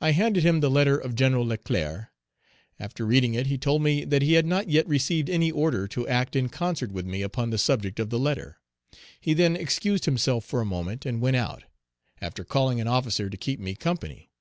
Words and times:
I 0.00 0.10
handed 0.10 0.42
him 0.44 0.58
the 0.58 0.68
letter 0.68 0.98
of 0.98 1.14
Gen. 1.14 1.36
Leclerc. 1.38 2.08
After 2.80 3.06
reading 3.06 3.34
it, 3.34 3.46
he 3.46 3.56
told 3.56 3.80
me 3.80 4.04
that 4.04 4.20
he 4.20 4.32
had 4.32 4.46
not 4.46 4.68
yet 4.68 4.84
received 4.88 5.30
any 5.30 5.52
order 5.52 5.86
to 5.86 6.08
act 6.08 6.34
in 6.34 6.48
concert 6.48 6.90
with 6.90 7.06
me 7.06 7.22
upon 7.22 7.50
the 7.50 7.56
subject 7.58 8.00
of 8.00 8.10
the 8.10 8.18
letter; 8.18 8.58
he 9.20 9.32
then 9.32 9.54
excused 9.54 10.06
himself 10.06 10.44
for 10.44 10.60
a 10.60 10.64
moment, 10.64 11.06
and 11.06 11.20
went 11.20 11.36
out, 11.36 11.62
after 12.20 12.42
calling 12.42 12.80
an 12.80 12.88
officer 12.88 13.30
to 13.30 13.36
keep 13.36 13.60
me 13.60 13.76
company. 13.76 14.32